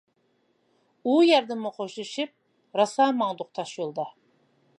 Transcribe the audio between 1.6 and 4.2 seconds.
خوشلىشىپ، راسا ماڭدۇق تاشيولدا.